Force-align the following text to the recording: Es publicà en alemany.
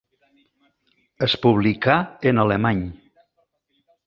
Es 1.27 1.35
publicà 1.43 1.99
en 2.31 2.45
alemany. 2.45 2.83